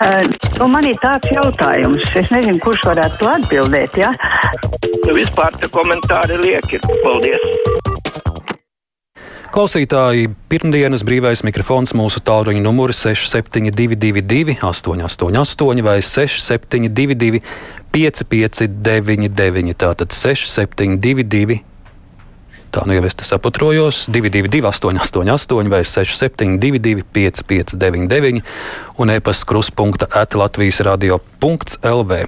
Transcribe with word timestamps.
Uh, 0.00 0.24
nu, 0.56 0.66
man 0.72 0.86
ir 0.88 0.96
tāds 0.96 1.28
jautājums, 1.28 2.06
es 2.16 2.30
nezinu, 2.32 2.56
kurš 2.64 2.86
varētu 2.88 3.20
to 3.20 3.26
atbildēt. 3.28 3.98
Ja? 4.00 4.14
Nu, 5.04 5.12
vispār 5.12 5.52
tie 5.60 5.68
komentāri 5.68 6.38
lieki. 6.40 6.80
Paldies! 7.04 7.44
Klausītāji, 9.50 10.30
pirmdienas 10.48 11.04
brīvais 11.04 11.42
mikrofons 11.44 11.92
mūsu 11.98 12.22
tālruņa 12.24 12.62
numurs 12.64 13.02
6722, 13.04 14.56
888 14.62 15.84
vai 15.84 15.98
6722, 16.06 17.42
559, 17.92 19.74
tātad 19.84 20.16
6722. 20.16 21.60
Tā 22.70 22.84
nu 22.86 22.94
jau 22.94 23.02
es 23.02 23.16
te 23.18 23.26
saprotos, 23.26 24.04
222, 24.14 24.62
888, 24.62 25.70
vai 25.72 25.80
672, 25.82 27.02
559, 27.10 28.42
un 29.02 29.10
e-pasta 29.10 29.48
kruspunkta 29.50 30.06
atlatvijas 30.20 30.78
radio.lv. 30.86 32.20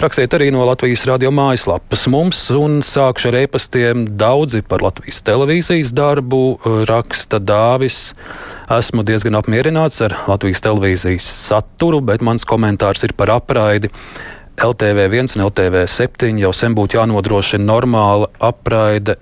Rakstiet 0.00 0.36
arī 0.38 0.48
no 0.56 0.64
Latvijas 0.64 1.04
radio 1.10 1.28
mājaslapas 1.36 2.06
mums, 2.08 2.40
un 2.56 2.80
sākšu 2.80 3.28
ar 3.28 3.38
e-pastiem 3.42 4.06
daudzi 4.16 4.62
par 4.64 4.80
Latvijas 4.86 5.20
televīzijas 5.26 5.92
darbu. 5.92 6.42
Raksta 6.88 7.42
Dāvis. 7.44 8.14
Esmu 8.72 9.04
diezgan 9.04 9.36
apmierināts 9.36 10.00
ar 10.06 10.16
Latvijas 10.30 10.64
televīzijas 10.64 11.28
saturu, 11.28 12.00
bet 12.00 12.24
mans 12.24 12.48
komentārs 12.48 13.04
ir 13.04 13.12
par 13.12 13.36
apraidi. 13.36 13.92
LTV1 14.54 15.34
un 15.34 15.44
LTV7 15.48 16.38
jau 16.38 16.52
sen 16.54 16.76
būtu 16.78 16.96
jānodrošina 17.00 17.66
normāla 17.66 18.30
apraide 18.38 19.18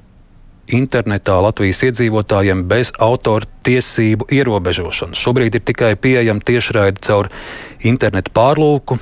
internetā 0.71 1.39
Latvijas 1.43 1.83
iedzīvotājiem 1.89 2.65
bez 2.71 2.93
autora 3.03 3.49
tiesību 3.67 4.29
ierobežošanas. 4.33 5.19
Šobrīd 5.19 5.59
ir 5.59 5.65
tikai 5.67 5.95
pieejama 6.01 6.45
tiešraide 6.45 7.03
caur 7.03 7.31
internetu 7.83 8.33
pārlūku, 8.35 8.99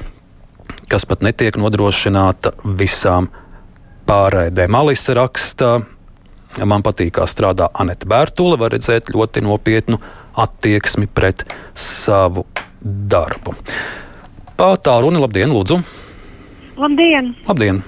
kas 0.90 1.06
pat 1.06 1.22
netiek 1.26 1.58
nodrošināta 1.60 2.54
visām 2.64 3.30
pārraidēm. 4.08 4.74
Alisa 4.80 5.14
raksta, 5.18 5.70
man 6.64 6.86
patīk, 6.86 7.14
kā 7.18 7.28
strādā 7.30 7.70
Anita 7.74 8.08
Bērtule, 8.10 8.58
var 8.60 8.74
redzēt 8.74 9.12
ļoti 9.14 9.44
nopietnu 9.46 10.00
attieksmi 10.40 11.10
pret 11.12 11.44
savu 11.74 12.46
darbu. 12.82 13.54
Pā 14.56 14.74
tā 14.82 14.98
runa, 15.00 15.22
labdien, 15.22 15.52
lūdzu! 15.52 15.80
Labdien! 16.80 17.34
Labdien. 17.48 17.82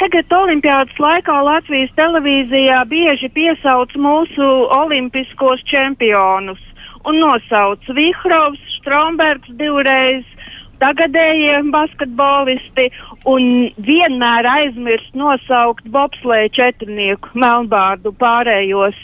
Tagad 0.00 0.32
Olimpiādas 0.32 0.96
laikā 0.96 1.36
Latvijas 1.44 1.90
televīzijā 1.98 2.80
bieži 2.88 3.28
piesauc 3.34 3.92
mūsu 4.00 4.46
olimpiskos 4.72 5.60
čempionus 5.68 6.62
un 7.04 7.20
nosauc 7.20 7.84
Vihrovs, 7.96 8.60
Strombergs 8.78 9.52
divreiz, 9.60 10.24
tagadējie 10.80 11.58
basketbolisti 11.74 12.88
un 13.28 13.68
vienmēr 13.84 14.48
aizmirst 14.48 15.12
nosaukt 15.18 15.84
bobslēju 15.92 16.54
četrnieku, 16.56 17.32
melnbārdu 17.36 18.14
pārējos. 18.16 18.96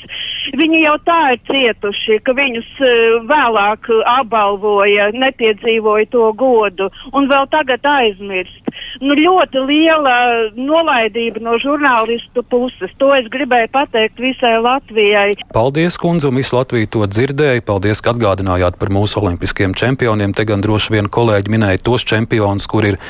Viņi 0.54 0.82
jau 0.84 0.96
tā 1.06 1.20
ir 1.34 1.40
cietuši, 1.48 2.20
ka 2.26 2.36
viņus 2.36 2.68
uh, 2.78 2.92
vēlāk 3.26 3.90
apbalvoja, 4.12 5.10
nepiedzīvoja 5.16 6.10
to 6.12 6.30
godu 6.38 6.90
un 7.12 7.26
vēl 7.30 7.48
tagad 7.50 7.86
aizmirst. 7.86 8.62
Nu, 9.00 9.16
ļoti 9.16 9.60
liela 9.68 10.16
nolaidība 10.56 11.40
no 11.44 11.56
žurnālistu 11.60 12.44
puses. 12.50 12.92
To 13.00 13.12
es 13.16 13.28
gribēju 13.32 13.70
pateikt 13.72 14.20
visai 14.20 14.56
Latvijai. 14.62 15.36
Paldies, 15.52 15.98
kundze, 16.00 16.28
un 16.30 16.40
visu 16.40 16.56
Latviju 16.58 16.90
to 16.92 17.04
dzirdēja. 17.10 17.64
Paldies, 17.66 18.02
ka 18.04 18.14
atgādinājāt 18.14 18.78
par 18.80 18.92
mūsu 18.92 19.20
olimpiskiem 19.22 19.76
čempioniem. 19.76 20.34
Te 20.36 20.46
gan 20.48 20.64
droši 20.64 20.96
vien 20.96 21.10
kolēģi 21.12 21.52
minēja 21.52 21.84
tos 21.88 22.06
čempionus, 22.08 22.68
kur 22.70 22.88
ir 22.88 23.00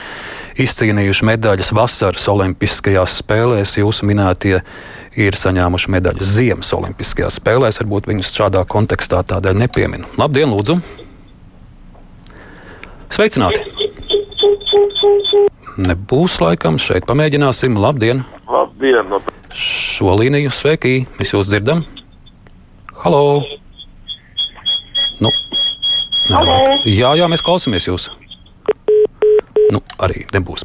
izcīnījuši 0.63 1.31
medaļas 1.31 1.73
vasaras 1.77 2.29
olimpiskajās 2.33 3.21
spēlēs. 3.23 3.77
Jūsu 3.81 4.09
minētie 4.09 4.61
ir 5.17 5.37
saņēmuši 5.39 5.93
medaļas 5.97 6.33
ziemas 6.37 6.73
olimpiskajās 6.77 7.39
spēlēs. 7.41 7.81
Varbūt 7.83 8.09
viņus 8.11 8.35
šādā 8.37 8.63
kontekstā 8.69 9.23
tādēļ 9.27 9.61
nepieminu. 9.65 10.09
Labdien, 10.21 10.53
lūdzu! 10.53 10.79
Sveicināti! 13.13 13.63
Nebūs 15.77 16.39
laikam 16.43 16.81
šeit. 16.81 17.07
Pamēģināsim. 17.09 17.77
Labdien! 17.81 18.25
Labdien! 18.49 19.13
Šo 19.57 20.17
līniju 20.21 20.53
sveiki! 20.53 21.07
Mēs 21.21 21.33
jūs 21.37 21.53
dzirdam! 21.53 21.85
Halo! 23.05 23.43
Nu, 25.21 25.33
Halo. 26.29 26.57
Jā, 26.85 27.15
jā, 27.17 27.29
mēs 27.31 27.45
klausāmies 27.45 27.87
jūs. 27.89 28.11
Nu, 29.73 29.81
arī 29.99 30.23
nebūs. 30.31 30.63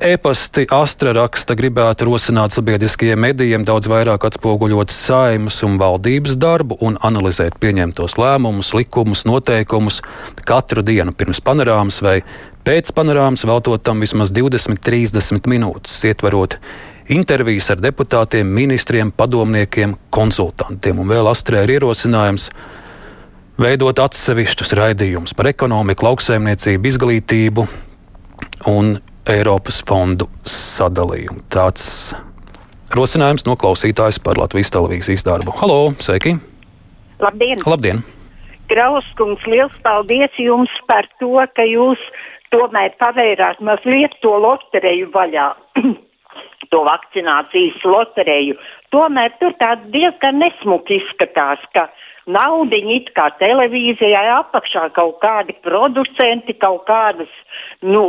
E-pasti 0.00 0.64
Astra 0.72 1.12
raksta, 1.16 1.56
gribētu 1.58 2.06
rosināt 2.08 2.54
sabiedriskajiem 2.54 3.20
medijiem 3.20 3.66
daudz 3.68 3.90
vairāk 3.90 4.24
atspoguļot 4.30 4.92
saimas 4.94 5.58
un 5.66 5.76
valdības 5.80 6.38
darbu 6.40 6.78
un 6.86 6.96
analizēt 7.04 7.58
pieņemtos 7.60 8.16
lēmumus, 8.20 8.72
likumus, 8.76 9.26
noteikumus 9.28 10.00
katru 10.48 10.84
dienu 10.86 11.12
pirms 11.12 11.42
panorāmas 11.44 12.00
vai 12.04 12.20
pēc 12.64 12.94
panorāmas, 12.96 13.44
veltot 13.48 13.84
tam 13.84 14.00
vismaz 14.00 14.32
20-30 14.36 15.50
minūtes, 15.50 16.00
ietverot 16.08 16.56
intervijas 17.12 17.72
ar 17.74 17.82
deputātiem, 17.82 18.48
ministriem, 18.56 19.12
padomniekiem, 19.12 19.96
konsultantiem. 20.14 21.02
Un 21.02 21.10
vēl 21.10 21.28
Astrē 21.28 21.66
ir 21.66 21.76
ierosinājums 21.76 22.48
veidot 23.60 24.00
atsevišķus 24.00 24.72
raidījumus 24.78 25.36
par 25.36 25.50
ekonomiku, 25.52 26.06
lauksaimniecību, 26.08 26.92
izglītību 26.94 27.68
un 28.68 28.98
Eiropas 29.30 29.80
fondu 29.86 30.26
sadalījumu. 30.48 31.44
Tāds 31.52 32.14
rosinājums 32.96 33.46
no 33.46 33.56
klausītājas 33.60 34.18
par 34.22 34.40
Latvijas 34.40 34.72
televīzijas 34.74 35.24
darbu. 35.26 35.54
Halo, 35.60 35.92
sveiki! 36.02 36.36
Labdien! 37.20 37.62
Labdien. 37.66 38.04
Grauskungs, 38.70 39.42
liels 39.50 39.74
paldies 39.82 40.36
jums 40.38 40.72
par 40.88 41.08
to, 41.20 41.34
ka 41.56 41.66
jūs 41.66 42.00
tomēr 42.54 42.94
pavērāt 43.02 43.60
mazliet 43.60 44.14
to 44.22 44.36
loteriju 44.42 45.10
vaļā. 45.14 45.50
to 46.70 46.82
vakcinācijas 46.86 47.82
loteriju. 47.84 48.56
Tomēr 48.94 49.34
tur 49.42 49.54
tā 49.60 49.74
diezgan 49.94 50.40
nesmuki 50.42 51.00
izskatās, 51.00 51.62
ka 51.74 51.88
naudiņi 52.34 52.96
it 52.96 53.10
kā 53.16 53.28
televīzijai 53.40 54.26
apakšā 54.36 54.86
kaut 54.96 55.18
kādi 55.24 55.56
producenti, 55.64 56.56
kaut 56.58 56.86
kādas 56.88 57.32
nu, 57.82 58.08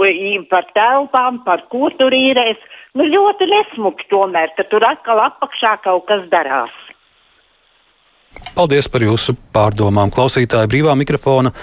par 0.52 0.70
telpām, 0.76 1.42
par 1.48 1.66
ko 1.74 1.90
tur 1.98 2.14
īrēs. 2.16 2.62
Nu, 2.98 3.08
ļoti 3.08 3.48
nesmuki 3.48 4.08
tomēr, 4.12 4.52
ka 4.58 4.68
tur 4.72 4.84
atkal 4.88 5.22
apakšā 5.26 5.78
kaut 5.86 6.08
kas 6.10 6.26
darās. 6.32 6.74
Paldies 8.56 8.88
par 8.92 9.04
jūsu 9.06 9.36
pārdomām. 9.56 10.12
Klausītāja 10.12 10.68
brīvā 10.70 10.96
mikrofona 11.00 11.54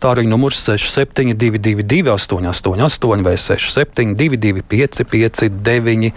tālruņa 0.00 0.32
numurs 0.32 0.62
6722, 0.64 2.08
888, 2.14 3.24
vai 3.26 3.34
672, 3.36 4.64
559, 4.72 6.12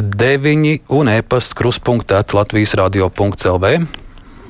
9 0.00 0.94
un 0.96 1.12
e-pasta 1.12 1.58
kruspunktā 1.58 2.22
Latvijas 2.32 2.76
radio.clv. 2.78 3.74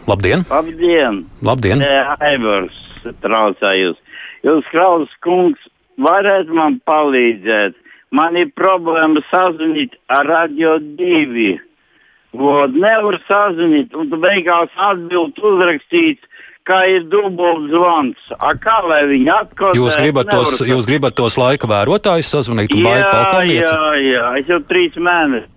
Labdien! 0.08 0.44
Labdien! 0.50 1.24
Labdien! 1.44 1.82
Aivars 2.20 2.76
traucējus. 3.22 3.98
Jūs, 4.44 4.66
Kraus 4.72 5.12
kungs, 5.24 5.60
varat 6.00 6.48
man 6.52 6.80
palīdzēt? 6.88 7.76
Man 8.10 8.36
ir 8.40 8.48
problēma 8.58 9.22
sazvanīt 9.30 9.94
ar 10.10 10.26
Radio 10.26 10.78
2. 10.98 11.52
Vod, 12.40 12.74
nevar 12.78 13.18
sazvanīt, 13.28 13.94
un 13.94 14.10
tu 14.10 14.18
beigās 14.22 14.72
atbild 14.78 15.38
uzrakstīts, 15.38 16.26
ka 16.66 16.82
ir 16.90 17.06
dubult 17.10 17.70
zvans. 17.72 18.18
A, 18.38 18.52
kā 18.58 18.80
lai 18.86 19.02
viņi 19.10 19.30
atkodē? 19.34 19.78
Jūs 19.78 19.96
gribat, 19.98 20.30
tos, 20.30 20.58
jūs 20.66 20.88
gribat 20.90 21.16
tos 21.18 21.38
laika 21.40 21.70
vērotājus 21.70 22.30
sazvanīt 22.34 22.74
un 22.76 22.84
Jā, 22.86 22.98
palkalnieci? 23.10 23.72
jā, 23.72 23.94
jā, 24.10 24.26
es 24.42 24.52
jau 24.52 24.60
trīs 24.70 24.98
mēnešus 24.98 25.50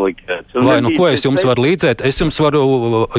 Vai 0.00 0.76
es 0.78 0.84
nu 0.84 0.92
ko 0.96 1.08
es 1.10 1.24
jums 1.24 1.44
varu 1.46 1.64
līdzēt? 1.66 2.04
Es 2.06 2.20
jums 2.20 2.38
varu, 2.42 2.62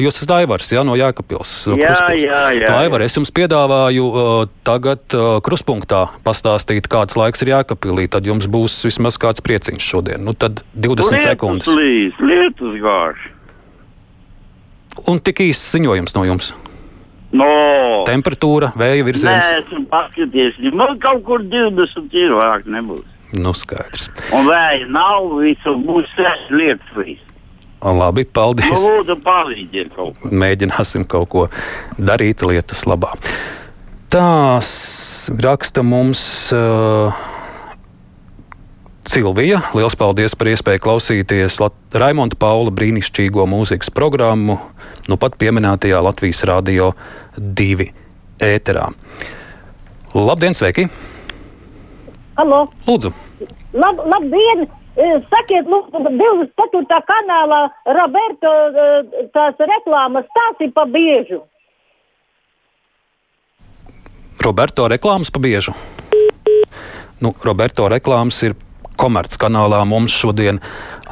jūs 0.02 0.18
esat 0.20 0.34
Aivars, 0.38 0.72
jā, 0.74 0.82
no 0.86 0.96
Jākapils. 0.98 1.52
Jā, 1.78 1.94
jā, 2.18 2.40
jā, 2.58 2.66
Tā. 2.66 2.78
Aivar, 2.84 3.04
es 3.06 3.16
jums 3.18 3.32
piedāvāju 3.34 4.08
uh, 4.08 4.32
tagad 4.66 5.16
uh, 5.16 5.36
kruspunktā 5.44 6.04
pastāstīt, 6.26 6.88
kāds 6.92 7.18
laiks 7.18 7.44
ir 7.44 7.52
Jākapilī. 7.54 8.08
Tad 8.12 8.26
jums 8.28 8.48
būs 8.50 8.80
vismaz 8.88 9.20
kāds 9.22 9.44
prieciņš 9.44 9.92
šodien. 9.94 10.26
Nu, 10.26 10.34
tad 10.34 10.64
20 10.74 11.12
Lietus 11.12 11.24
sekundes. 11.28 11.72
Līs, 11.78 12.18
lietus 12.22 12.76
gārš. 12.82 13.30
Un 15.08 15.22
tik 15.24 15.40
īsts 15.46 15.72
ziņojums 15.76 16.18
no 16.18 16.26
jums. 16.28 16.52
No. 17.32 17.48
Temperatūra, 18.04 18.74
vēja 18.76 19.00
Nē, 19.00 19.06
virziens. 19.08 19.46
esmu 19.62 19.86
paskatījies. 19.88 20.58
Man 20.76 20.98
kaut 21.00 21.22
kur 21.24 21.40
20 21.40 22.12
ir 22.20 22.34
vairāk 22.36 22.68
nebūs. 22.68 23.11
Nu, 23.32 23.54
skaidrs. 23.56 24.10
Un 24.34 24.48
vēja 24.50 24.88
nav, 24.92 25.30
visu 25.40 25.72
būs 25.86 26.10
sēž 26.16 26.48
lietas 26.52 26.96
līdz. 26.98 27.28
Labi, 27.82 28.22
Nu, 28.22 28.30
paldies. 28.30 28.84
lūdzu, 28.84 29.16
palīdziet 29.24 29.94
kaut 29.96 30.18
ko. 30.20 30.28
Mēģināsim 30.30 31.06
kaut 31.08 31.28
ko 31.32 31.48
darīt 31.98 32.44
lietas 32.46 32.84
labā. 32.86 33.10
Tā, 34.12 34.60
raksta 35.42 35.82
mums. 35.82 36.22
Uh, 36.54 37.10
Silvija, 39.02 39.58
liels 39.74 39.96
paldies 39.98 40.36
par 40.38 40.46
iespēju 40.52 40.78
klausīties 40.84 41.56
Raimonda 41.98 42.36
Paula 42.38 42.70
brīnišķīgo 42.70 43.48
mūzikas 43.50 43.90
programmu, 43.90 44.60
nu 45.10 45.18
pat 45.18 45.34
pieminētajā 45.42 45.98
Latvijas 46.06 46.44
Rādio 46.46 46.92
2 47.34 47.88
ēterā. 48.46 48.92
Labdien, 50.14 50.54
sveiki! 50.54 50.86
Halo! 52.42 52.64
Lūdzu! 52.88 53.12
Lab, 53.78 54.00
labdien! 54.02 54.64
E, 54.98 55.04
Sakiet, 55.30 55.68
lūdzu, 55.70 56.00
24. 56.02 56.96
kanālā 57.06 57.60
Roberto 57.86 58.50
e, 58.50 58.86
tās 59.30 59.60
reklāmas 59.62 60.26
stāsti 60.26 60.66
pa 60.74 60.82
biežu. 60.90 61.38
Roberto 64.42 64.88
reklāmas 64.90 65.30
pa 65.30 65.38
biežu. 65.38 65.76
Nu, 67.22 67.30
Roberto 67.46 67.86
reklāmas 67.86 68.42
ir 68.42 68.58
komerckanālā 68.98 69.84
mums 69.86 70.10
šodien 70.10 70.58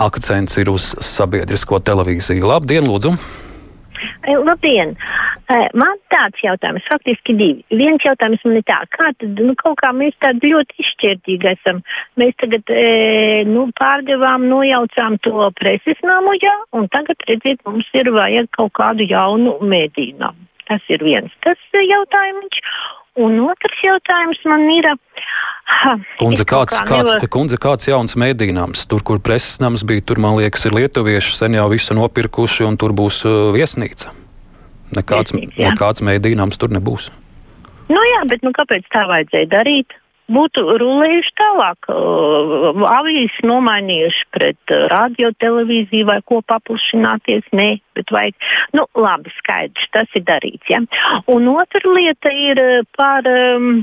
akcents 0.02 0.58
ir 0.58 0.74
uz 0.74 0.96
sabiedrisko 0.98 1.78
televīziju. 1.78 2.50
Labdien, 2.56 2.90
lūdzu! 2.90 3.14
Labdien! 4.26 4.98
Man 5.50 5.98
tāds 6.12 6.38
jautājums, 6.44 6.84
faktiski 6.86 7.34
divi. 7.34 7.64
Viens 7.74 8.04
jautājums 8.06 8.42
man 8.46 8.60
ir 8.60 8.66
tā, 8.68 8.76
kā 8.94 9.08
tad, 9.18 9.40
nu, 9.42 9.56
kaut 9.58 9.80
kā 9.80 9.90
mēs 9.96 10.14
tādi 10.22 10.52
ļoti 10.52 10.78
izšķirtīgi 10.84 11.50
esam. 11.50 11.80
Mēs 12.20 12.36
tagad, 12.38 12.70
e, 12.70 13.42
nu, 13.48 13.66
pārdevām, 13.78 14.46
nojaucām 14.50 15.18
to 15.26 15.48
preses 15.58 15.98
namu, 16.06 16.36
jā, 16.38 16.54
un 16.76 16.86
tagad, 16.94 17.18
redziet, 17.26 17.64
mums 17.66 17.90
ir 17.98 18.12
vajag 18.14 18.46
kaut 18.54 18.76
kādu 18.78 19.08
jaunu 19.10 19.56
mēdīnu. 19.64 20.30
Tas 20.70 20.86
ir 20.86 21.02
viens 21.02 21.34
tas 21.42 21.58
jautājums. 21.74 22.62
Un 23.18 23.40
otrs 23.42 23.80
jautājums 23.82 24.38
man 24.46 24.68
ir. 24.70 24.86
Ha, 25.70 25.96
kundze, 26.20 26.46
kāds, 26.46 26.76
kā 26.76 26.86
kāds, 26.86 27.10
nevar... 27.10 27.26
kundze, 27.34 27.58
kāds 27.58 27.90
jauns 27.90 28.14
mēdīnams? 28.18 28.86
Tur, 28.90 29.02
kur 29.06 29.18
preses 29.18 29.58
nams 29.62 29.82
bija, 29.86 30.06
tur, 30.06 30.22
man 30.22 30.38
liekas, 30.38 30.68
ir 30.70 30.78
lietuvieši 30.78 31.34
sen 31.42 31.58
jau 31.58 31.66
visu 31.74 31.98
nopirkuši, 31.98 32.68
un 32.70 32.78
tur 32.78 32.94
būs 32.94 33.24
uh, 33.26 33.50
viesnīca. 33.56 34.14
Nekāds, 34.96 35.34
Viesnīca, 35.34 35.56
jā. 35.58 35.72
nekāds 35.72 36.04
mēdīnams 36.06 36.60
tur 36.60 36.72
nebūs. 36.74 37.10
Nu 37.90 38.02
jā, 38.06 38.22
bet 38.30 38.44
nu, 38.46 38.54
kāpēc 38.54 38.86
tā 38.92 39.06
vajadzēja 39.10 39.50
darīt? 39.50 39.96
Būtu 40.30 40.62
rulējuši 40.78 41.30
tālāk, 41.40 41.88
uh, 41.90 42.82
avīzes 42.86 43.40
nomainījuši 43.50 44.26
pret 44.30 44.74
uh, 44.74 44.84
radio, 44.92 45.32
televīziju 45.42 46.06
vai 46.06 46.20
ko 46.22 46.38
paplašināties. 46.46 47.48
Nē, 47.50 47.70
bet 47.98 48.12
vajag. 48.14 48.36
Nu, 48.78 48.86
labi, 48.94 49.32
skaidrs, 49.40 49.88
tas 49.90 50.14
ir 50.14 50.22
darīts. 50.28 50.70
Ja? 50.70 50.84
Un 51.34 51.50
otra 51.50 51.82
lieta 51.98 52.30
ir 52.30 52.62
uh, 52.62 52.86
par. 52.98 53.26
Um, 53.26 53.82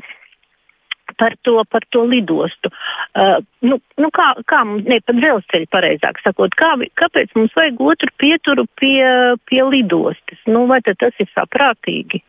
Par 1.18 1.34
to, 1.42 1.64
par 1.66 1.82
to 1.90 2.04
lidostu. 2.06 2.70
Uh, 3.18 3.40
nu, 3.66 3.80
nu 3.98 4.10
kā, 4.14 4.28
kā 4.46 4.60
mums, 4.68 4.86
ne 4.86 5.00
pat 5.02 5.18
dzelzceļa, 5.18 5.70
pareizāk 5.74 6.20
sakot, 6.22 6.54
kā, 6.60 6.76
kāpēc 7.02 7.34
mums 7.34 7.56
vajag 7.58 7.82
otru 7.82 8.12
pieturu 8.22 8.68
pie, 8.78 9.02
pie 9.50 9.64
lidostas? 9.66 10.44
Nu, 10.46 10.68
vai 10.70 10.78
tad 10.86 11.00
tas 11.02 11.18
ir 11.18 11.30
saprātīgi? 11.34 12.22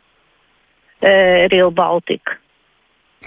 Uh, 0.98 1.44
Real 1.52 1.74
Baltica. 1.76 2.38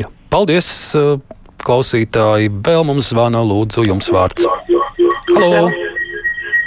Jā. 0.01 0.09
Paldies, 0.33 0.71
uh, 0.97 1.21
klausītāji! 1.61 2.49
Vēl 2.65 2.85
mums 2.89 3.13
zvana, 3.13 3.45
lūdzu, 3.45 3.85
jums 3.91 4.09
vārds. 4.13 4.49
Halo! 5.29 5.69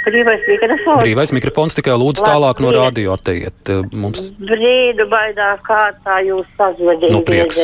Brīvais 0.05 0.43
mikrofons. 0.49 1.01
Brīvais 1.01 1.33
mikrofons 1.33 1.77
tikai 1.79 1.95
lūdzu 2.01 2.25
tālāk 2.27 2.61
no 2.61 2.73
radio 2.75 3.15
atteiet. 3.17 3.71
Mums 3.97 4.33
Brīdu 4.37 5.07
baidā 5.09 5.55
kārtā 5.65 6.19
jūs 6.27 6.49
sazvanījāt. 6.59 7.15
Nu, 7.15 7.23
prieks. 7.25 7.63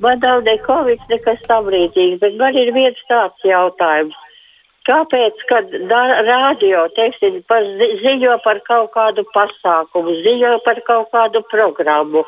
Man 0.00 0.20
daudz 0.22 0.46
covid 0.66 1.00
nekas 1.10 1.40
tam 1.50 1.66
līdzīgs, 1.74 2.20
bet 2.22 2.34
man 2.38 2.56
ir 2.56 2.70
viens 2.76 2.98
tāds 3.10 3.46
jautājums. 3.46 4.14
Kāpēc, 4.88 5.40
kad 5.50 5.72
rādio 6.24 6.86
teiksim, 6.96 7.42
par, 7.50 7.66
zi- 7.80 7.98
ziņo 8.00 8.38
par 8.44 8.60
kaut 8.64 8.92
kādu 8.94 9.24
pasākumu, 9.34 10.14
ziņo 10.24 10.54
par 10.64 10.80
kaut 10.86 11.10
kādu 11.12 11.42
programmu, 11.50 12.22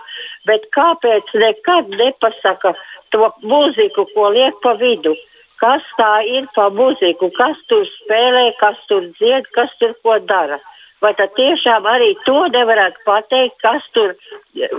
bet 0.51 0.67
kāpēc 0.77 1.31
nekad 1.41 1.89
nepasaka 1.95 2.75
to 3.15 3.31
mūziku, 3.41 4.05
ko 4.13 4.29
liek 4.35 4.59
pa 4.67 4.75
vidu? 4.83 5.15
Kas 5.63 5.85
tā 5.97 6.13
ir 6.25 6.51
pa 6.57 6.69
mūziku, 6.73 7.31
kas 7.37 7.57
tur 7.69 7.87
spēlē, 7.95 8.51
kas 8.61 8.77
tur 8.89 9.09
dzied, 9.17 9.49
kas 9.57 9.73
tur 9.81 9.97
ko 10.05 10.19
dara? 10.19 10.61
Vai 11.01 11.15
tad 11.17 11.33
tiešām 11.37 11.87
arī 11.89 12.11
to 12.27 12.43
nevarētu 12.53 13.07
pateikt, 13.07 13.57
kas 13.65 13.87
tur 13.97 14.13
eh, 14.13 14.75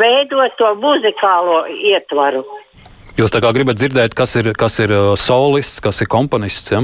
veido 0.00 0.44
to 0.58 0.74
muzikālo 0.82 1.64
ietvaru? 1.92 2.44
jūs 3.18 3.32
tā 3.32 3.42
kā 3.44 3.52
gribat 3.54 3.80
dzirdēt, 3.80 4.16
kas 4.16 4.36
ir, 4.40 4.52
kas 4.58 4.78
ir 4.82 4.92
uh, 4.96 5.12
solists, 5.20 5.82
kas 5.84 6.02
ir 6.04 6.10
komponists. 6.12 6.72
Ja? 6.72 6.82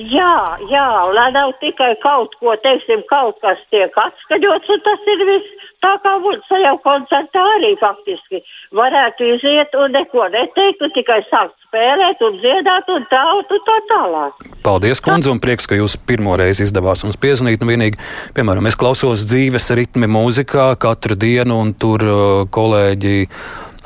Jā, 0.00 0.56
jā, 0.70 0.86
lai 1.12 1.28
nav 1.34 1.50
tikai 1.60 1.92
kaut 2.00 2.32
ko, 2.40 2.54
teiksim, 2.64 3.02
kaut 3.10 3.36
kas 3.44 3.58
tiek 3.74 3.92
atskaņots, 3.92 4.70
un 4.72 4.80
tas 4.86 5.10
ir 5.12 5.24
viss. 5.28 5.66
Tā 5.80 5.94
kā 6.04 6.14
būtu 6.20 6.60
jau 6.60 6.74
koncertā 6.84 7.42
arī 7.56 7.70
faktiski 7.80 8.42
varētu 8.76 9.28
iziet 9.34 9.76
un 9.80 9.94
neko 9.96 10.26
neteikt, 10.32 10.82
un 10.84 10.92
tikai 10.92 11.20
sākt 11.28 11.56
spēlēt 11.66 12.20
un 12.24 12.36
dziedāt 12.40 12.88
un 12.92 13.06
tā 13.12 13.22
un 13.36 13.64
tā 13.68 13.78
tālāk. 13.88 14.44
Paldies, 14.64 15.00
kundze, 15.04 15.32
un 15.32 15.40
prieks, 15.40 15.68
ka 15.68 15.78
jūs 15.78 15.96
pirmo 16.08 16.36
reizi 16.36 16.66
izdevās 16.68 17.04
mums 17.04 17.20
piezvanīt. 17.20 17.60
Nu, 17.60 17.72
vienīgi, 17.72 18.00
piemēram, 18.36 18.68
es 18.68 18.76
klausos 18.80 19.24
dzīves 19.28 19.72
ritmi 19.76 20.08
mūzikā 20.08 20.70
katru 20.80 21.16
dienu, 21.16 21.60
un 21.64 21.72
tur 21.80 22.04
uh, 22.04 22.20
kolēģi 22.52 23.16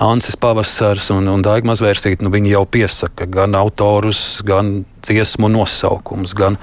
Ansis 0.02 0.34
Pavasars 0.36 1.10
un, 1.14 1.28
un 1.30 1.42
Daiga 1.44 1.68
Mazvērsīt, 1.70 2.22
nu, 2.24 2.32
viņi 2.34 2.56
jau 2.56 2.64
piesaka 2.66 3.28
gan 3.30 3.54
autorus, 3.54 4.42
gan 4.46 4.80
dziesmu 5.06 5.50
nosaukums, 5.54 6.34
gan 6.34 6.58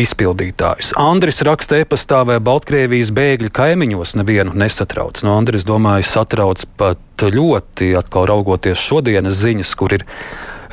izpildītājus. 0.00 0.92
Andris 1.00 1.42
raksta 1.46 1.80
e-pastā, 1.82 2.22
vai 2.28 2.38
Baltkrievijas 2.42 3.10
bēgļu 3.16 3.50
kaimiņos 3.56 4.14
nevienu 4.20 4.54
nesatrauc. 4.58 5.18
No 5.26 5.34
Andris, 5.40 5.66
domāju, 5.68 6.06
satrauc 6.08 6.62
pat 6.80 7.26
ļoti, 7.26 7.90
atkal 7.98 8.28
raugoties 8.30 8.80
šodienas 8.80 9.42
ziņas, 9.42 9.74
kur 9.76 9.98
ir 9.98 10.06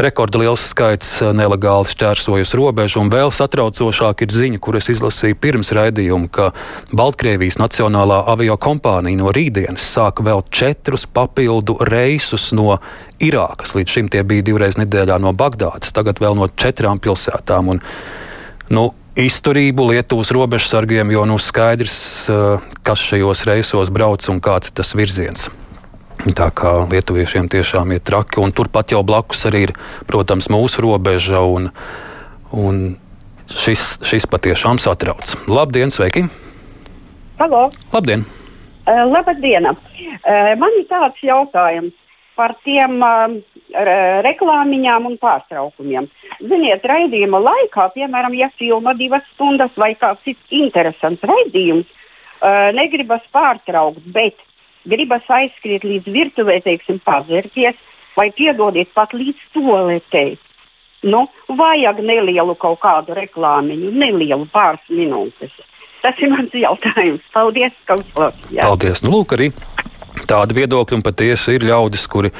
rekorda 0.01 0.41
liels 0.41 0.63
skaits 0.71 1.09
nelegāli 1.35 1.89
šķērsojas 1.91 2.53
robežu, 2.57 3.01
un 3.01 3.11
vēl 3.13 3.31
satraucošāk 3.33 4.23
ir 4.25 4.35
ziņa, 4.35 4.61
kuras 4.63 4.89
izlasīju 4.93 5.39
pirms 5.41 5.73
raidījuma, 5.75 6.29
ka 6.33 6.51
Baltkrievijas 6.91 7.59
Nacionālā 7.61 8.21
avio 8.33 8.57
kompānija 8.61 9.19
no 9.19 9.33
rītdienas 9.35 9.85
sāka 9.95 10.25
vēl 10.27 10.43
četrus 10.53 11.07
papildu 11.07 11.77
reisus 11.89 12.51
no 12.57 12.77
Irākas. 13.23 13.73
Līdz 13.77 13.97
šim 13.97 14.13
tie 14.13 14.23
bija 14.27 14.45
divreiz 14.45 14.77
nedēļā 14.77 15.19
no 15.23 15.33
Bagdādas, 15.37 15.93
tagad 15.95 16.21
vēl 16.21 16.37
no 16.37 16.49
četrām 16.53 17.01
pilsētām. 17.01 17.73
Un, 17.73 17.83
nu, 18.73 18.89
izturību 19.17 19.89
Lietuvas 19.91 20.31
robežsargiem, 20.35 21.11
jo 21.11 21.25
nu 21.25 21.37
skaidrs, 21.41 22.29
eh, 22.29 22.67
kas 22.83 23.01
šajos 23.01 23.45
reisos 23.49 23.89
brauc 23.89 24.29
un 24.29 24.41
kāds 24.41 24.69
ir 24.69 24.77
tas 24.77 24.93
virziens. 24.93 25.49
Tā 26.35 26.49
kā 26.51 26.71
lietuviešiem 26.89 27.47
tiešām 27.47 27.93
ir 27.95 28.01
traki, 28.03 28.41
un 28.43 28.51
turpat 28.51 28.91
jau 28.91 29.03
blakus 29.05 29.45
arī 29.47 29.67
ir, 29.67 29.73
protams, 30.09 30.49
mūsu 30.51 30.83
robeža, 30.83 31.39
un, 31.39 31.69
un 32.51 32.81
šis, 33.47 33.99
šis 34.03 34.27
patiešām 34.27 34.81
satrauc. 34.81 35.35
Labdien, 35.47 35.93
sveiki! 35.93 36.25
Halo! 37.39 37.67
Labdien! 37.93 38.25
Uh, 38.87 39.05
Labdien! 39.13 39.69
Uh, 39.71 40.51
man 40.59 40.75
ir 40.79 40.87
tāds 40.89 41.21
jautājums 41.23 41.95
par 42.37 42.55
tiem 42.65 42.99
uh, 43.01 43.37
reklāmiņām 44.25 45.07
un 45.09 45.15
pārtraukumiem. 45.21 46.09
Ziniet, 46.41 46.85
raidījuma 46.85 47.39
laikā, 47.45 47.91
piemēram, 47.95 48.35
ja 48.37 48.49
filma 48.59 48.93
divas 48.97 49.25
stundas 49.35 49.71
vai 49.77 49.93
kāds 49.99 50.25
cits 50.25 50.59
interesants 50.59 51.23
raidījums, 51.23 51.87
uh, 51.87 52.73
negribas 52.75 53.23
pārtraukt, 53.33 54.03
bet 54.11 54.37
gribas 54.89 55.27
aizskriet 55.29 55.85
līdz 55.87 56.11
virtuvē, 56.13 56.59
teiksim, 56.65 56.99
pazerties 57.05 57.77
vai 58.17 58.31
piedodiet 58.35 58.93
pat 58.97 59.13
līdz 59.13 59.49
toaletei. 59.55 60.37
Nu, 61.05 61.27
vajag 61.47 61.99
nelielu 62.01 62.55
kaut 62.57 62.79
kādu 62.81 63.15
reklāmiņu, 63.17 63.91
nelielu 63.93 64.47
pāris 64.53 64.87
minūtes. 64.89 65.53
Tas 66.01 66.17
ir 66.21 66.31
mans 66.31 66.53
jautājums. 66.53 67.25
Paldies, 67.33 67.75
ka 67.85 67.99
uzklausījāt. 67.99 68.63
Paldies! 68.63 69.03
Nu, 69.05 69.13
lūk, 69.13 69.37
arī 69.37 69.51
tādi 70.27 70.57
viedokļi, 70.57 70.97
un 70.97 71.05
patiesi 71.05 71.55
ir 71.55 71.65
ļaudis, 71.69 72.07
kuri 72.11 72.33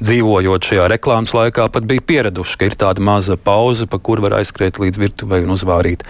dzīvojot 0.00 0.70
šajā 0.70 0.88
reklāmas 0.94 1.36
laikā, 1.36 1.68
pat 1.72 1.88
bija 1.88 2.04
pieraduši, 2.08 2.58
ka 2.58 2.68
ir 2.68 2.76
tāda 2.80 3.04
maza 3.04 3.36
pauze, 3.36 3.88
pa 3.90 4.00
kuru 4.00 4.26
var 4.26 4.38
aizskriet 4.40 4.80
līdz 4.80 5.02
virtuvei 5.04 5.44
un 5.44 5.54
uzvārīt 5.56 6.06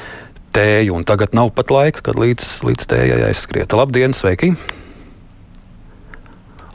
tēju. 0.55 0.95
Un 0.99 1.07
tagad 1.09 1.35
nav 1.37 1.53
pat 1.57 1.75
laika, 1.75 2.05
kad 2.11 2.19
līdz, 2.19 2.51
līdz 2.71 2.93
tējai 2.95 3.25
aizskriet. 3.31 3.75
Labdien, 3.77 4.15
sveiki! 4.17 4.55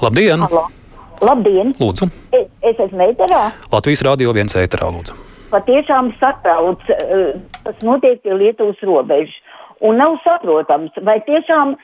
Labdien! 0.03 0.41
Halo. 0.43 0.67
Labdien! 1.24 1.72
Lūdzu! 1.79 2.10
Es, 2.36 2.48
es 2.65 2.79
esmu 2.88 3.05
ēterā. 3.05 3.43
Latvijas 3.72 4.03
Rādio 4.03 4.33
1 4.36 4.51
ēterā, 4.60 4.89
lūdzu. 4.91 5.15
Patiešām 5.53 6.10
satrauc, 6.19 6.81
eh, 6.91 7.36
tas 7.63 7.83
notiek 7.86 8.19
pie 8.24 8.33
Lietuvas 8.36 8.81
robežas. 8.83 9.36
Un 9.83 10.01
nav 10.01 10.17
saprotams, 10.25 10.95
vai 11.07 11.22
tiešām 11.24 11.77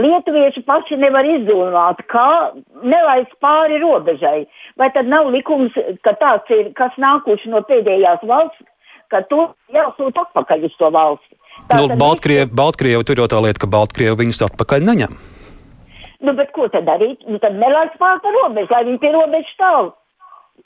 Lietuvieši 0.00 0.62
paši 0.62 0.96
nevar 1.02 1.26
izdomāt, 1.26 2.00
kā 2.08 2.54
nelaist 2.86 3.32
pāri 3.42 3.80
robežai. 3.82 4.46
Vai 4.78 4.88
tad 4.94 5.10
nav 5.10 5.28
likums, 5.34 5.74
ka 6.06 6.14
tāds 6.14 6.52
ir, 6.54 6.70
kas 6.78 6.94
nākuši 6.94 7.50
no 7.50 7.60
pēdējās 7.66 8.22
valsts, 8.22 8.62
ka 9.10 9.24
to 9.26 9.50
jāsūt 9.74 10.22
atpakaļ 10.22 10.68
uz 10.70 10.78
to 10.78 10.92
valsti? 10.94 11.36
Tā 11.68 11.82
nu, 11.82 11.98
Baltkrievi. 11.98 12.48
Baltkrievi 12.54 13.04
tur 13.04 13.20
jau 13.20 13.28
tā 13.28 13.42
lieta, 13.42 13.64
ka 13.66 13.68
Baltkrievi 13.74 14.22
viņus 14.22 14.46
atpakaļ 14.46 14.86
neņem. 14.86 15.18
Nu, 16.20 16.34
bet 16.36 16.52
ko 16.52 16.68
tad 16.68 16.84
darīt? 16.88 17.24
Nu, 17.28 17.38
tad 17.40 17.56
nelaist 17.56 17.96
pāri 18.00 18.34
robežai, 18.36 18.68
lai 18.74 18.86
viņi 18.90 19.00
pie 19.00 19.12
robežas 19.14 19.56
stāv. 19.56 19.90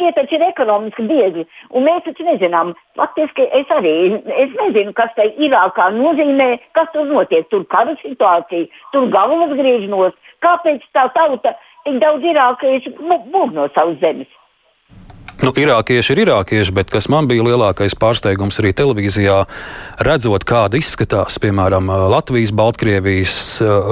Tie 0.01 0.11
taču 0.17 0.35
ir 0.35 0.43
ekonomiski 0.49 1.05
biedri, 1.07 1.45
un 1.71 1.85
mēs 1.87 2.03
taču 2.03 2.25
nezinām. 2.27 2.73
Faktiski 2.99 3.47
es 3.61 3.71
arī 3.77 3.93
es 4.43 4.57
nezinu, 4.59 4.95
kas 4.99 5.13
tai 5.15 5.29
Irākā 5.47 5.87
nozīmē, 5.95 6.49
kas 6.75 6.91
tur 6.95 7.07
notiek. 7.07 7.47
Tur 7.53 7.63
kara 7.71 7.95
situācija, 8.01 8.67
tur 8.91 9.07
galvas 9.15 9.55
griežnos. 9.55 10.17
Kāpēc 10.43 10.83
tā 10.97 11.07
tauta 11.15 11.55
tik 11.87 12.01
daudz 12.03 12.27
irākiešu 12.27 12.97
būg 12.99 13.55
no 13.55 13.69
savas 13.77 14.01
zemes? 14.03 14.31
Nu, 15.45 15.51
irākieši 15.53 16.15
ir 16.15 16.23
irākieši, 16.23 16.73
bet 16.73 16.89
kas 16.89 17.05
man 17.13 17.27
bija 17.29 17.45
lielākais 17.45 17.93
pārsteigums 18.01 18.57
arī 18.63 18.71
televīzijā, 18.77 19.43
redzot, 20.07 20.47
kāda 20.49 20.79
izskatās, 20.81 21.37
piemēram, 21.43 21.91
Latvijas-Baltkrievijas 22.15 23.37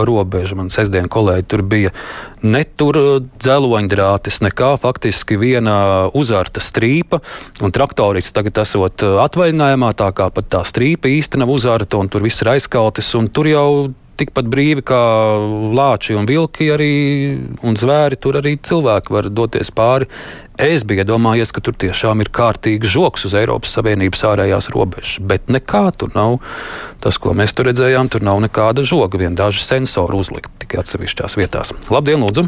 robeža. 0.08 0.56
Man 0.56 0.72
sestdien 0.72 1.10
kolēģi 1.12 1.44
tur 1.52 1.64
bija 1.68 1.92
ne 2.40 2.62
tur 2.64 2.96
dzeloņdrātis, 3.36 4.40
nekā 4.46 4.72
faktiski 4.80 5.36
viena 5.36 5.76
uzārta 6.16 6.62
strīpa, 6.64 7.20
un 7.60 7.76
traktorists 7.76 8.32
tagad 8.32 8.64
esot 8.64 9.04
atvaļinājumā, 9.26 9.92
tā 9.98 10.08
kā 10.16 10.32
pat 10.32 10.48
tā 10.56 10.64
strīpa 10.64 11.12
īsti 11.12 11.42
nav 11.42 11.52
uzārta, 11.52 12.00
un 12.00 12.08
tur 12.08 12.24
viss 12.24 12.40
ir 12.40 12.54
aizkaltis, 12.56 13.12
un 13.18 13.28
tur 13.28 13.52
jau 13.52 13.68
tikpat 14.20 14.48
brīvi 14.50 14.84
kā 14.86 15.00
lāči 15.76 16.16
un 16.18 16.26
vilki, 16.28 16.68
arī, 16.74 16.92
un 17.64 17.78
zvēri. 17.78 18.18
Tur 18.20 18.38
arī 18.40 18.56
cilvēki 18.60 19.14
var 19.14 19.28
doties 19.32 19.72
pāri. 19.74 20.08
Es 20.60 20.84
biju 20.86 21.06
domājies, 21.08 21.52
ka 21.54 21.62
tur 21.64 21.76
tiešām 21.80 22.20
ir 22.22 22.30
kārtīgs 22.34 22.92
žoks 22.92 23.26
uz 23.28 23.36
Eiropas 23.38 23.72
Savienības 23.78 24.24
ārējās 24.28 24.68
robežas, 24.74 25.16
bet 25.24 25.48
nekā 25.52 25.86
tur 25.96 26.12
nav. 26.16 26.38
Tas, 27.02 27.18
ko 27.18 27.32
mēs 27.36 27.56
tur 27.56 27.70
redzējām, 27.70 28.12
tur 28.12 28.24
nav 28.26 28.42
nekāda 28.44 28.84
žoga, 28.86 29.20
vien 29.22 29.38
daži 29.38 29.64
sensori 29.64 30.20
uzlikti 30.20 30.66
tikai 30.66 30.82
atsevišķās 30.84 31.38
vietās. 31.40 31.74
Labdien, 31.90 32.22
lūdzu! 32.22 32.46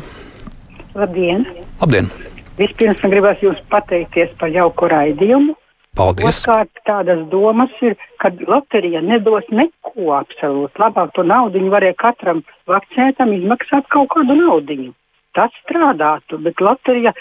Labdien! 0.95 1.49
Labdien. 1.81 2.13
Vispirms 2.59 3.01
man 3.03 3.11
gribas 3.11 3.41
jums 3.43 3.59
pateikties 3.73 4.37
par 4.39 4.53
jauku 4.55 4.87
raidījumu. 4.93 5.57
Paldies! 5.95 6.41
Otrkārt, 6.43 6.81
tādas 6.89 7.21
domas 7.31 7.75
ir, 7.85 7.95
ka 8.19 8.33
loterija 8.49 9.03
nedos 9.05 9.47
neko 9.55 10.11
absolūti. 10.17 10.81
Labāk 10.83 11.13
to 11.15 11.23
naudu 11.27 11.63
varēja 11.71 11.95
katram 12.03 12.43
vakcinētam 12.71 13.35
izmaksāt 13.37 13.87
kaut 13.95 14.11
kādu 14.17 14.35
naudu. 14.39 14.91
Tas 15.35 15.55
strādātu, 15.63 16.39
bet 16.43 16.61
loterija 16.63 17.15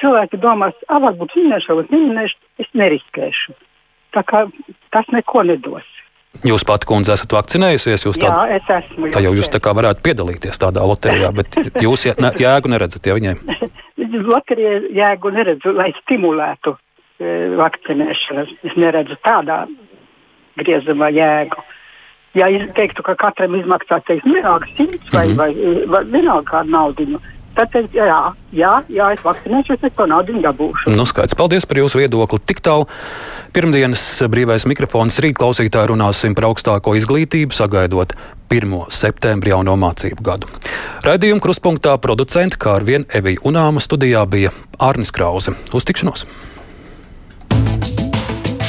cilvēki 0.00 0.38
domās, 0.42 0.74
ah, 0.88 1.00
varbūt 1.02 1.36
minēšu, 1.38 1.72
varbūt 1.72 1.94
neminēšu, 1.94 2.36
es 2.62 2.74
neriskēšu. 2.74 3.54
Tā 4.14 4.24
kā 4.26 4.44
tas 4.94 5.08
neko 5.14 5.42
nedos. 5.46 5.86
Jūs 6.46 6.62
pati, 6.66 6.86
kundze, 6.86 7.14
esat 7.16 7.32
vakcinējusies? 7.34 8.04
Jūs 8.06 8.18
tā, 8.20 8.30
Jā, 8.30 8.58
es 8.58 8.68
esmu. 8.70 9.08
Tā 9.14 9.22
jau 9.24 9.32
jūs 9.34 9.50
tā 9.50 9.58
kā 9.62 9.72
varētu 9.74 10.04
piedalīties 10.06 10.60
tādā 10.60 10.84
loterijā, 10.86 11.32
bet 11.34 11.56
jūs 11.82 12.06
jēgu 12.06 12.74
neredzat 12.74 13.08
ja 13.10 13.16
viņiem. 13.18 13.42
Loterijā 14.28 14.76
jēgu 14.94 15.32
neredzu, 15.34 15.72
lai 15.74 15.90
stimulētu 16.02 16.76
vakcinēšanas. 17.58 18.54
Es 18.62 18.76
neredzu 18.78 19.18
tādā 19.26 19.64
griezumā 20.58 21.10
jēgu. 21.14 21.64
Ja 22.36 22.46
es 22.52 22.68
teiktu, 22.76 23.02
ka 23.02 23.16
katram 23.18 23.56
izmaksā 23.58 24.00
teiktu, 24.06 24.34
vienalga 24.36 24.68
simts 24.76 25.12
vai, 25.12 25.26
mm 25.26 25.32
-hmm. 25.32 25.36
vai, 25.36 25.86
vai 25.86 26.04
vienalga 26.12 26.50
kādu 26.50 26.70
naudu, 26.70 27.20
tad 27.56 27.72
teikt, 27.72 27.94
jā, 27.94 28.18
jā, 28.54 28.72
jā, 28.92 29.12
es 29.12 29.24
vakcinēšos, 29.24 29.82
es 29.82 29.94
to 29.96 30.06
naudu 30.06 30.32
dabūšu. 30.42 30.94
Nu, 30.94 31.06
skaidrs. 31.06 31.34
Paldies 31.34 31.66
par 31.66 31.80
jūsu 31.80 31.98
viedokli. 31.98 32.38
Tik 32.38 32.60
tālu 32.60 32.86
pirmdienas 33.52 34.04
brīvais 34.30 34.66
mikrofons 34.66 35.18
rīt 35.18 35.38
klausītāji 35.40 35.90
runāsim 35.90 36.34
par 36.34 36.44
augstāko 36.44 36.94
izglītību, 36.94 37.52
sagaidot 37.52 38.14
1. 38.50 38.76
septembra 38.88 39.48
jauno 39.48 39.74
mācību 39.76 40.22
gadu. 40.22 40.46
Raidījuma 41.06 41.40
kruspunktā 41.40 41.98
producenti 41.98 42.60
kā 42.60 42.76
ar 42.76 42.84
vien 42.84 43.08
Evija 43.14 43.42
Unāma 43.42 43.80
studijā 43.80 44.26
bija 44.26 44.54
Ārnis 44.78 45.12
Krause. 45.12 45.56
Uz 45.72 45.84
tikšanos! 45.84 46.57